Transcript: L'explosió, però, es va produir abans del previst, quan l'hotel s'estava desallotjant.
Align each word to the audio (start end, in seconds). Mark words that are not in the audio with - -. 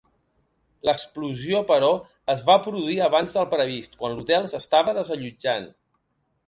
L'explosió, 0.89 1.59
però, 1.73 1.91
es 2.35 2.41
va 2.49 2.57
produir 2.69 2.99
abans 3.09 3.37
del 3.39 3.49
previst, 3.55 3.97
quan 4.03 4.19
l'hotel 4.21 4.53
s'estava 4.55 5.01
desallotjant. 5.03 5.75